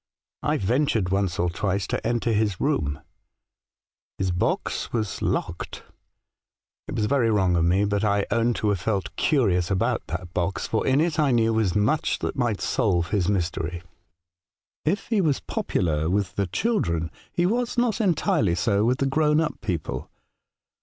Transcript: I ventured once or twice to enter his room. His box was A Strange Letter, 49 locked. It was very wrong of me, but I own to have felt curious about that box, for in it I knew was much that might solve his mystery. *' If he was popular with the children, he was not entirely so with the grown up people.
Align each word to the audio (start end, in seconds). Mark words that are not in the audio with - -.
I 0.41 0.57
ventured 0.57 1.09
once 1.09 1.37
or 1.37 1.47
twice 1.51 1.85
to 1.85 2.07
enter 2.07 2.33
his 2.33 2.59
room. 2.59 3.01
His 4.17 4.31
box 4.31 4.91
was 4.91 5.07
A 5.07 5.11
Strange 5.17 5.21
Letter, 5.31 5.43
49 5.43 5.47
locked. 5.47 5.83
It 6.87 6.95
was 6.95 7.05
very 7.05 7.29
wrong 7.29 7.55
of 7.55 7.65
me, 7.65 7.85
but 7.85 8.03
I 8.03 8.25
own 8.31 8.55
to 8.55 8.69
have 8.69 8.79
felt 8.79 9.15
curious 9.15 9.69
about 9.69 10.07
that 10.07 10.33
box, 10.33 10.65
for 10.65 10.87
in 10.87 11.01
it 11.01 11.19
I 11.19 11.29
knew 11.29 11.53
was 11.53 11.75
much 11.75 12.17
that 12.17 12.35
might 12.35 12.61
solve 12.61 13.09
his 13.11 13.29
mystery. 13.29 13.83
*' 14.35 14.65
If 14.85 15.05
he 15.09 15.21
was 15.21 15.39
popular 15.39 16.09
with 16.09 16.33
the 16.35 16.47
children, 16.47 17.11
he 17.31 17.45
was 17.45 17.77
not 17.77 18.01
entirely 18.01 18.55
so 18.55 18.83
with 18.83 18.97
the 18.97 19.05
grown 19.05 19.39
up 19.39 19.61
people. 19.61 20.09